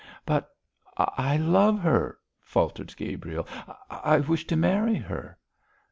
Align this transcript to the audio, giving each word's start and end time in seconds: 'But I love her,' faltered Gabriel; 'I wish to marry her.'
'But 0.25 0.49
I 0.97 1.37
love 1.37 1.79
her,' 1.81 2.17
faltered 2.41 2.97
Gabriel; 2.97 3.47
'I 3.91 4.21
wish 4.21 4.47
to 4.47 4.55
marry 4.57 4.95
her.' 4.95 5.37